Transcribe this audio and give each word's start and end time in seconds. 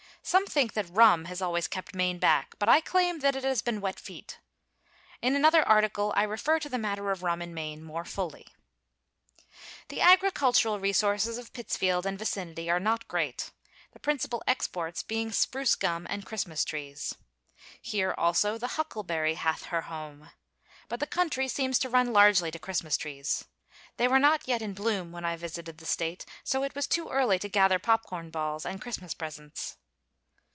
Some 0.23 0.45
think 0.45 0.73
that 0.73 0.87
rum 0.87 1.25
has 1.25 1.41
always 1.41 1.67
kept 1.67 1.95
Maine 1.95 2.19
back, 2.19 2.53
but 2.59 2.69
I 2.69 2.79
claim 2.79 3.19
that 3.21 3.35
it 3.35 3.43
has 3.43 3.63
been 3.63 3.81
wet 3.81 3.99
feet. 3.99 4.37
In 5.19 5.35
another 5.35 5.67
article 5.67 6.13
I 6.15 6.21
refer 6.23 6.59
to 6.59 6.69
the 6.69 6.77
matter 6.77 7.09
of 7.09 7.23
rum 7.23 7.41
in 7.41 7.55
Maine 7.55 7.81
more 7.83 8.05
fully. 8.05 8.45
The 9.87 9.99
agricultural 9.99 10.79
resources 10.79 11.39
of 11.39 11.53
Pittsfield 11.53 12.05
and 12.05 12.19
vicinity 12.19 12.69
are 12.69 12.79
not 12.79 13.07
great, 13.07 13.49
the 13.93 13.99
principal 13.99 14.43
exports 14.45 15.01
being 15.01 15.31
spruce 15.31 15.73
gum 15.73 16.05
and 16.07 16.23
Christmas 16.23 16.63
trees. 16.63 17.15
Here 17.81 18.13
also 18.15 18.59
the 18.59 18.73
huckleberry 18.77 19.33
hath 19.33 19.63
her 19.65 19.81
home. 19.81 20.29
But 20.87 20.99
the 20.99 21.07
country 21.07 21.47
seems 21.47 21.79
to 21.79 21.89
run 21.89 22.13
largely 22.13 22.51
to 22.51 22.59
Christmas 22.59 22.95
trees. 22.95 23.45
They 23.97 24.07
were 24.07 24.19
not 24.19 24.47
yet 24.47 24.61
in 24.61 24.75
bloom 24.75 25.11
when 25.11 25.25
I 25.25 25.35
visited 25.35 25.79
the 25.79 25.87
State, 25.87 26.27
so 26.43 26.61
it 26.63 26.75
was 26.75 26.85
too 26.85 27.09
early 27.09 27.39
to 27.39 27.49
gather 27.49 27.79
popcorn 27.79 28.29
balls 28.29 28.67
and 28.67 28.79
Christmas 28.79 29.15
presents. 29.15 29.77